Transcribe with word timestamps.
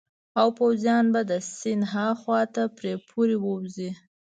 او 0.39 0.47
پوځیان 0.59 1.05
به 1.13 1.21
د 1.29 1.31
سیند 1.57 1.83
هاخوا 1.93 2.39
ته 2.55 2.63
پرې 2.77 2.93
پورې 3.09 3.35
ووزي. 3.43 3.91